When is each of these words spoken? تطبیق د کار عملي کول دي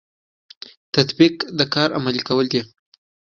تطبیق 0.95 1.35
د 1.57 1.59
کار 1.73 1.89
عملي 1.97 2.21
کول 2.27 2.45
دي 2.53 2.61